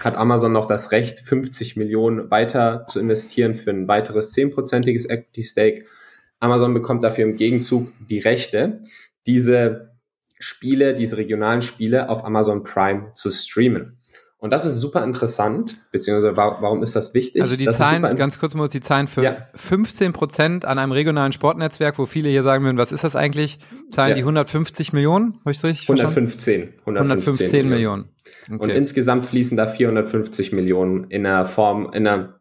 hat 0.00 0.16
Amazon 0.16 0.52
noch 0.52 0.66
das 0.66 0.92
Recht, 0.92 1.20
50 1.20 1.76
Millionen 1.76 2.30
weiter 2.30 2.86
zu 2.88 2.98
investieren 2.98 3.54
für 3.54 3.70
ein 3.70 3.88
weiteres 3.88 4.34
10-prozentiges 4.34 5.08
Equity 5.08 5.42
Stake. 5.42 5.84
Amazon 6.40 6.74
bekommt 6.74 7.04
dafür 7.04 7.24
im 7.24 7.36
Gegenzug 7.36 7.92
die 8.08 8.18
Rechte, 8.18 8.82
diese 9.26 9.94
Spiele, 10.38 10.94
diese 10.94 11.16
regionalen 11.16 11.62
Spiele 11.62 12.08
auf 12.08 12.24
Amazon 12.24 12.64
Prime 12.64 13.12
zu 13.14 13.30
streamen. 13.30 13.98
Und 14.44 14.50
das 14.50 14.66
ist 14.66 14.78
super 14.78 15.02
interessant, 15.02 15.78
beziehungsweise 15.90 16.36
warum 16.36 16.82
ist 16.82 16.94
das 16.94 17.14
wichtig? 17.14 17.40
Also 17.40 17.56
die 17.56 17.64
das 17.64 17.78
Zahlen, 17.78 18.02
ganz 18.14 18.38
kurz 18.38 18.54
muss 18.54 18.72
die 18.72 18.82
Zahlen 18.82 19.08
für 19.08 19.22
ja. 19.22 19.48
15 19.54 20.12
Prozent 20.12 20.66
an 20.66 20.78
einem 20.78 20.92
regionalen 20.92 21.32
Sportnetzwerk, 21.32 21.98
wo 21.98 22.04
viele 22.04 22.28
hier 22.28 22.42
sagen 22.42 22.62
würden, 22.62 22.76
was 22.76 22.92
ist 22.92 23.04
das 23.04 23.16
eigentlich? 23.16 23.58
Zahlen 23.90 24.10
ja. 24.10 24.16
die 24.16 24.20
150 24.20 24.92
Millionen? 24.92 25.38
Habe 25.40 25.52
ich 25.52 25.64
richtig 25.64 25.88
115. 25.88 26.74
115, 26.84 26.84
115 26.84 27.68
Millionen. 27.70 27.70
Millionen. 27.70 28.60
Okay. 28.60 28.62
Und 28.62 28.76
insgesamt 28.76 29.24
fließen 29.24 29.56
da 29.56 29.64
450 29.64 30.52
Millionen 30.52 31.04
in 31.04 31.24
einer 31.24 31.46
Form, 31.46 31.90
in 31.94 32.06
einer 32.06 32.38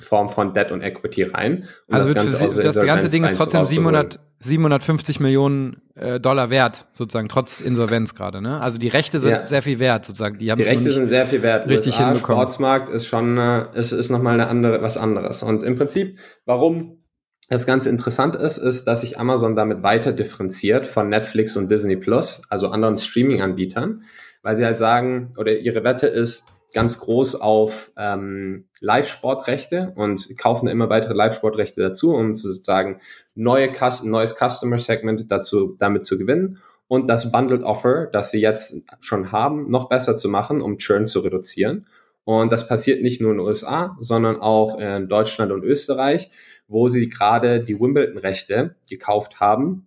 Form 0.00 0.28
von 0.28 0.52
Debt 0.52 0.72
und 0.72 0.82
Equity 0.82 1.24
rein. 1.24 1.68
Um 1.86 1.94
also 1.94 2.14
das, 2.14 2.22
ganze, 2.22 2.50
Sie, 2.50 2.62
das 2.62 2.76
ganze 2.80 3.10
Ding 3.10 3.24
ist 3.24 3.36
trotzdem 3.36 3.64
700, 3.64 4.20
750 4.40 5.20
Millionen 5.20 5.82
äh, 5.94 6.20
Dollar 6.20 6.50
wert, 6.50 6.86
sozusagen, 6.92 7.28
trotz 7.28 7.60
Insolvenz 7.60 8.14
gerade. 8.14 8.42
Ne? 8.42 8.62
Also 8.62 8.78
die 8.78 8.88
Rechte 8.88 9.20
sind 9.20 9.30
ja. 9.30 9.46
sehr 9.46 9.62
viel 9.62 9.78
wert, 9.78 10.04
sozusagen. 10.04 10.38
Die, 10.38 10.46
die 10.46 10.62
Rechte 10.62 10.90
sind 10.90 11.06
sehr 11.06 11.26
viel 11.26 11.42
wert. 11.42 11.68
Richtig 11.68 11.94
USA, 11.94 12.10
hinbekommen. 12.10 12.40
Sportsmarkt 12.40 12.88
ist 12.88 13.06
schon, 13.06 13.38
äh, 13.38 13.66
ist, 13.74 13.92
ist 13.92 14.10
nochmal 14.10 14.34
eine 14.34 14.48
andere, 14.48 14.82
was 14.82 14.96
anderes. 14.96 15.42
Und 15.42 15.62
im 15.62 15.76
Prinzip, 15.76 16.18
warum 16.44 17.02
das 17.48 17.66
Ganze 17.66 17.90
interessant 17.90 18.34
ist, 18.36 18.58
ist, 18.58 18.86
dass 18.86 19.02
sich 19.02 19.18
Amazon 19.20 19.54
damit 19.54 19.82
weiter 19.82 20.12
differenziert 20.12 20.84
von 20.84 21.08
Netflix 21.08 21.56
und 21.56 21.70
Disney 21.70 21.96
Plus, 21.96 22.42
also 22.50 22.68
anderen 22.68 22.96
Streaming-Anbietern, 22.96 24.02
weil 24.42 24.56
sie 24.56 24.64
halt 24.64 24.76
sagen, 24.76 25.32
oder 25.36 25.56
ihre 25.56 25.84
Wette 25.84 26.08
ist, 26.08 26.44
ganz 26.76 27.00
groß 27.00 27.40
auf 27.40 27.90
ähm, 27.96 28.66
Live-Sportrechte 28.80 29.94
und 29.96 30.36
kaufen 30.36 30.68
immer 30.68 30.90
weitere 30.90 31.14
Live-Sportrechte 31.14 31.80
dazu, 31.80 32.14
um 32.14 32.34
sozusagen 32.34 33.00
neue 33.34 33.72
neues 34.02 34.36
Customer-Segment 34.36 35.32
dazu 35.32 35.74
damit 35.78 36.04
zu 36.04 36.18
gewinnen 36.18 36.60
und 36.86 37.08
das 37.08 37.32
Bundled 37.32 37.62
Offer, 37.62 38.08
das 38.12 38.30
sie 38.30 38.42
jetzt 38.42 38.84
schon 39.00 39.32
haben, 39.32 39.70
noch 39.70 39.88
besser 39.88 40.18
zu 40.18 40.28
machen, 40.28 40.60
um 40.60 40.76
Churn 40.76 41.06
zu 41.06 41.20
reduzieren. 41.20 41.86
Und 42.24 42.52
das 42.52 42.68
passiert 42.68 43.02
nicht 43.02 43.22
nur 43.22 43.30
in 43.30 43.38
den 43.38 43.46
USA, 43.46 43.96
sondern 44.02 44.38
auch 44.38 44.78
in 44.78 45.08
Deutschland 45.08 45.52
und 45.52 45.64
Österreich, 45.64 46.30
wo 46.68 46.88
sie 46.88 47.08
gerade 47.08 47.64
die 47.64 47.80
Wimbledon-Rechte 47.80 48.76
gekauft 48.90 49.40
haben, 49.40 49.86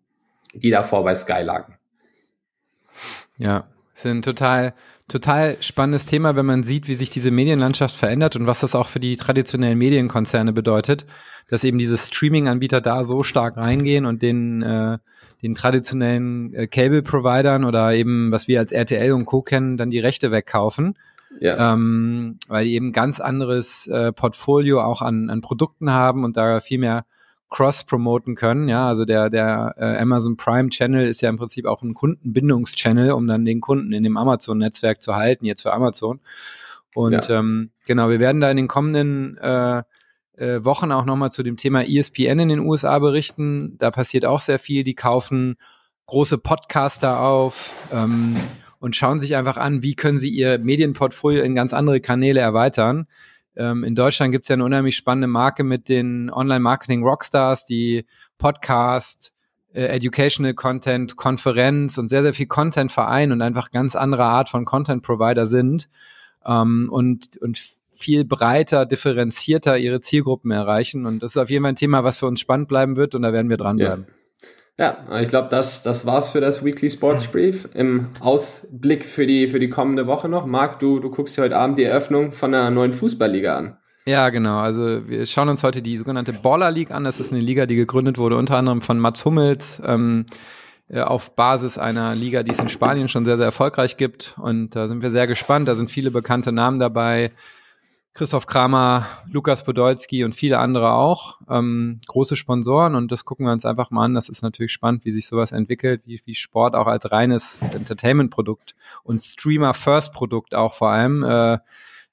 die 0.56 0.72
davor 0.72 1.04
bei 1.04 1.14
Sky 1.14 1.44
lagen. 1.44 1.78
Ja, 3.38 3.68
sind 3.94 4.26
total 4.26 4.74
total 5.10 5.58
spannendes 5.60 6.06
Thema, 6.06 6.36
wenn 6.36 6.46
man 6.46 6.64
sieht, 6.64 6.88
wie 6.88 6.94
sich 6.94 7.10
diese 7.10 7.32
Medienlandschaft 7.32 7.96
verändert 7.96 8.36
und 8.36 8.48
was 8.48 8.62
das 8.62 8.76
auch 8.76 8.88
für 8.88 9.00
die 9.00 9.18
traditionellen 9.18 9.78
Medienkonzerne 9.78 10.54
bedeutet, 10.54 11.06
dass 11.50 11.64
eben 11.64 11.80
diese 11.80 11.98
Streaming-Anbieter 11.98 12.80
da 12.80 13.04
so 13.04 13.24
stark 13.24 13.58
reingehen 13.58 14.06
und 14.06 14.22
den, 14.22 14.62
äh, 14.62 15.00
den 15.42 15.56
traditionellen 15.56 16.54
äh, 16.54 16.68
Cable-Providern 16.68 17.66
oder 17.66 17.94
eben, 17.94 18.32
was 18.32 18.48
wir 18.48 18.60
als 18.60 18.72
RTL 18.72 19.12
und 19.12 19.26
Co. 19.26 19.42
kennen, 19.42 19.76
dann 19.76 19.90
die 19.90 20.00
Rechte 20.00 20.32
wegkaufen. 20.32 20.96
Ja. 21.40 21.74
Ähm, 21.74 22.38
weil 22.48 22.66
die 22.66 22.74
eben 22.74 22.92
ganz 22.92 23.20
anderes 23.20 23.88
äh, 23.88 24.12
Portfolio 24.12 24.82
auch 24.82 25.02
an, 25.02 25.30
an 25.30 25.42
Produkten 25.42 25.92
haben 25.92 26.24
und 26.24 26.38
da 26.38 26.60
viel 26.60 26.80
mehr 26.80 27.06
cross-promoten 27.50 28.36
können. 28.36 28.70
Ja, 28.70 28.88
also 28.88 29.06
der, 29.06 29.30
der 29.30 29.76
äh, 29.78 29.98
Amazon 29.98 30.38
Prime 30.38 30.70
Channel 30.70 31.08
ist 31.08 31.22
ja 31.22 31.30
im 31.30 31.38
Prinzip 31.38 31.66
auch 31.66 31.82
ein 31.82 31.94
Kundenbindungschannel, 31.94 33.12
um 33.12 33.28
dann 33.28 33.46
den 33.46 33.60
Kunden 33.60 33.92
in 33.92 34.04
dem 34.04 34.18
Amazon-Netzwerk 34.18 35.02
zu 35.02 35.16
halten, 35.16 35.46
jetzt 35.46 35.64
für 35.64 35.74
Amazon. 35.74 36.20
Und 36.94 37.28
ja. 37.28 37.40
ähm, 37.40 37.72
genau, 37.88 38.10
wir 38.10 38.20
werden 38.20 38.42
da 38.42 38.52
in 38.52 38.58
den 38.58 38.68
kommenden 38.68 39.38
äh, 39.38 39.84
äh, 40.38 40.64
Wochen 40.64 40.92
auch 40.92 41.06
nochmal 41.06 41.32
zu 41.32 41.44
dem 41.44 41.58
Thema 41.58 41.84
ESPN 41.84 42.40
in 42.40 42.50
den 42.50 42.60
USA 42.60 42.98
berichten. 43.00 43.78
Da 43.78 43.92
passiert 43.92 44.26
auch 44.26 44.40
sehr 44.40 44.60
viel. 44.60 44.84
Die 44.84 44.96
kaufen 44.96 45.58
große 46.06 46.38
Podcaster 46.38 47.22
auf 47.22 47.74
ähm, 47.94 48.36
und 48.80 48.96
schauen 48.96 49.20
sich 49.20 49.36
einfach 49.36 49.58
an, 49.58 49.84
wie 49.84 49.96
können 49.96 50.18
sie 50.18 50.30
ihr 50.30 50.58
Medienportfolio 50.58 51.44
in 51.44 51.56
ganz 51.56 51.74
andere 51.74 52.00
Kanäle 52.00 52.40
erweitern. 52.40 53.08
Ähm, 53.60 53.84
in 53.84 53.94
Deutschland 53.94 54.32
gibt 54.32 54.46
es 54.46 54.50
ja 54.50 54.54
eine 54.54 54.64
unheimlich 54.64 54.96
spannende 54.96 55.28
Marke 55.28 55.66
mit 55.66 55.90
den 55.90 56.32
Online-Marketing-Rockstars, 56.32 57.66
die 57.66 58.06
Podcast, 58.38 59.34
äh, 59.74 59.84
Educational 59.88 60.54
Content, 60.54 61.18
Konferenz 61.18 61.98
und 61.98 62.08
sehr, 62.08 62.24
sehr 62.24 62.34
viel 62.34 62.48
Content 62.48 62.92
vereinen 62.92 63.34
und 63.34 63.42
einfach 63.42 63.72
ganz 63.72 63.98
andere 63.98 64.24
Art 64.24 64.48
von 64.48 64.64
Content-Provider 64.64 65.46
sind 65.46 65.90
ähm, 66.46 66.88
und, 66.90 67.38
und 67.42 67.60
viel 67.92 68.24
breiter, 68.24 68.86
differenzierter 68.86 69.78
ihre 69.78 70.00
Zielgruppen 70.00 70.52
erreichen. 70.52 71.06
Und 71.06 71.22
das 71.22 71.32
ist 71.32 71.38
auf 71.38 71.50
jeden 71.50 71.64
Fall 71.64 71.74
ein 71.74 71.76
Thema, 71.76 72.06
was 72.06 72.20
für 72.20 72.28
uns 72.28 72.40
spannend 72.40 72.70
bleiben 72.70 72.96
wird 72.96 73.14
und 73.14 73.24
da 73.24 73.34
werden 73.34 73.50
wir 73.50 73.58
dranbleiben. 73.58 74.06
Ja. 74.08 74.14
Ja, 74.80 74.98
ich 75.20 75.28
glaube, 75.28 75.50
das, 75.50 75.84
das 75.84 76.06
war's 76.06 76.32
für 76.32 76.40
das 76.40 76.64
Weekly 76.64 76.90
Sports 76.90 77.28
Brief. 77.28 77.68
Im 77.74 78.08
Ausblick 78.22 79.04
für 79.04 79.28
die, 79.28 79.50
für 79.50 79.60
die 79.60 79.68
kommende 79.68 80.08
Woche 80.08 80.30
noch. 80.30 80.46
Marc, 80.46 80.80
du, 80.80 81.02
du 81.02 81.12
guckst 81.12 81.38
dir 81.38 81.42
heute 81.42 81.58
Abend 81.58 81.78
die 81.78 81.84
Eröffnung 81.84 82.32
von 82.32 82.54
einer 82.54 82.72
neuen 82.72 82.94
Fußballliga 82.94 83.58
an. 83.58 83.78
Ja, 84.06 84.30
genau. 84.30 84.60
Also 84.60 85.06
wir 85.06 85.26
schauen 85.26 85.50
uns 85.50 85.64
heute 85.64 85.82
die 85.82 85.98
sogenannte 85.98 86.32
Baller 86.32 86.72
League 86.72 86.92
an. 86.92 87.04
Das 87.04 87.20
ist 87.20 87.34
eine 87.34 87.42
Liga, 87.42 87.66
die 87.66 87.76
gegründet 87.76 88.18
wurde 88.18 88.38
unter 88.38 88.56
anderem 88.56 88.82
von 88.82 89.00
Mats 89.00 89.26
Hummels 89.26 89.82
ähm, 89.86 90.28
äh, 90.88 91.02
auf 91.02 91.36
Basis 91.36 91.78
einer 91.78 92.16
Liga, 92.16 92.44
die 92.44 92.52
es 92.52 92.60
in 92.60 92.70
Spanien 92.70 93.10
schon 93.10 93.26
sehr, 93.26 93.36
sehr 93.36 93.48
erfolgreich 93.48 93.98
gibt. 93.98 94.36
Und 94.42 94.78
da 94.78 94.88
sind 94.88 95.02
wir 95.02 95.12
sehr 95.12 95.28
gespannt. 95.28 95.68
Da 95.68 95.76
sind 95.76 95.92
viele 95.92 96.10
bekannte 96.10 96.54
Namen 96.54 96.80
dabei. 96.80 97.32
Christoph 98.14 98.48
Kramer, 98.48 99.06
Lukas 99.32 99.64
Podolski 99.64 100.24
und 100.24 100.36
viele 100.36 100.60
andere 100.60 100.94
auch. 100.94 101.40
Ähm, 101.50 102.02
große 102.08 102.36
Sponsoren 102.36 102.96
und 102.96 103.12
das 103.12 103.24
gucken 103.24 103.46
wir 103.46 103.54
uns 103.54 103.66
einfach 103.66 103.92
mal 103.92 104.06
an. 104.06 104.14
Das 104.14 104.30
ist 104.30 104.42
natürlich 104.42 104.72
spannend, 104.72 105.06
wie 105.06 105.12
sich 105.12 105.28
sowas 105.28 105.52
entwickelt, 105.52 106.02
wie, 106.06 106.20
wie 106.26 106.36
Sport 106.36 106.76
auch 106.76 106.88
als 106.88 107.12
reines 107.12 107.62
Entertainment-Produkt 107.62 108.76
und 109.04 109.22
Streamer-First-Produkt 109.22 110.56
auch 110.56 110.74
vor 110.74 110.90
allem 110.90 111.24
äh, 111.24 111.60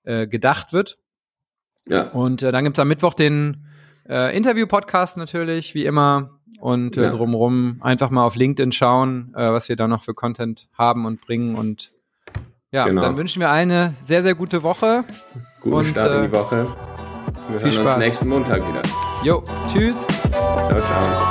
äh, 0.05 0.27
gedacht 0.27 0.73
wird. 0.73 0.99
Ja. 1.89 2.11
Und 2.11 2.43
äh, 2.43 2.53
dann 2.53 2.65
gibt's 2.65 2.79
am 2.79 2.89
Mittwoch 2.89 3.15
den 3.15 3.67
äh, 4.09 4.37
Interview-Podcast 4.37 5.17
natürlich, 5.17 5.75
wie 5.75 5.85
immer. 5.85 6.31
Und 6.61 6.97
äh, 6.97 7.03
ja. 7.03 7.11
drumherum 7.11 7.79
einfach 7.81 8.11
mal 8.11 8.25
auf 8.25 8.37
LinkedIn 8.37 8.73
schauen, 8.73 9.35
äh, 9.35 9.51
was 9.51 9.69
wir 9.69 9.77
da 9.77 9.89
noch 9.89 10.03
für 10.03 10.15
Content 10.15 10.69
haben 10.73 11.05
und 11.05 11.21
bringen. 11.21 11.55
Und 11.55 11.93
ja, 12.71 12.87
genau. 12.87 13.03
dann 13.03 13.17
wünschen 13.17 13.41
wir 13.41 13.51
eine 13.51 13.95
sehr, 14.05 14.23
sehr 14.23 14.35
gute 14.35 14.63
Woche. 14.63 15.05
Guten 15.67 15.79
und, 15.79 15.85
Start 15.85 16.13
in 16.13 16.31
die 16.31 16.37
äh, 16.37 16.41
Woche. 16.41 16.67
Wir 17.49 17.61
hören 17.61 17.73
Spaß. 17.73 17.87
uns 17.87 17.97
nächsten 17.97 18.29
Montag 18.29 18.63
wieder. 18.69 18.83
Jo, 19.25 19.43
tschüss. 19.67 20.07
Ciao, 20.31 20.81
ciao. 20.81 21.26